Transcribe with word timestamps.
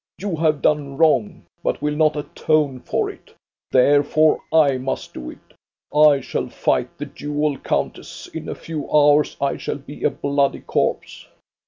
You 0.17 0.35
have 0.37 0.63
done 0.63 0.97
wrong, 0.97 1.43
but 1.63 1.79
will 1.79 1.95
not 1.95 2.15
atone 2.15 2.79
for 2.79 3.07
it. 3.11 3.35
Therefore 3.69 4.41
I 4.51 4.77
must 4.79 5.13
do 5.13 5.29
it. 5.29 5.53
I 5.95 6.21
shall 6.21 6.49
fight 6.49 6.97
the 6.97 7.05
duel, 7.05 7.59
countess. 7.59 8.25
In 8.25 8.49
a 8.49 8.55
few 8.55 8.89
hours 8.91 9.37
I 9.39 9.57
shall 9.57 9.77
be 9.77 10.03
a 10.03 10.09
bloody 10.09 10.61
corpse." 10.61 11.27